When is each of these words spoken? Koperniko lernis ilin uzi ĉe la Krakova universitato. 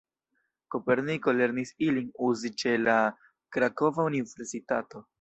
Koperniko 0.75 1.35
lernis 1.41 1.73
ilin 1.89 2.09
uzi 2.31 2.53
ĉe 2.65 2.75
la 2.89 2.99
Krakova 3.59 4.11
universitato. 4.15 5.09